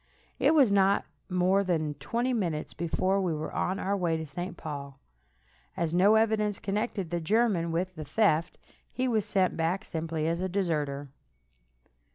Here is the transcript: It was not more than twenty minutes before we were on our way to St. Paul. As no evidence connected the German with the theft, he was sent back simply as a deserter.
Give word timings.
It 0.39 0.55
was 0.55 0.71
not 0.71 1.05
more 1.29 1.63
than 1.63 1.93
twenty 1.99 2.33
minutes 2.33 2.73
before 2.73 3.21
we 3.21 3.35
were 3.35 3.51
on 3.53 3.77
our 3.77 3.95
way 3.95 4.17
to 4.17 4.25
St. 4.25 4.57
Paul. 4.57 4.97
As 5.77 5.93
no 5.93 6.15
evidence 6.15 6.57
connected 6.57 7.11
the 7.11 7.21
German 7.21 7.71
with 7.71 7.93
the 7.93 8.03
theft, 8.03 8.57
he 8.91 9.07
was 9.07 9.25
sent 9.25 9.55
back 9.55 9.85
simply 9.85 10.27
as 10.27 10.41
a 10.41 10.49
deserter. 10.49 11.09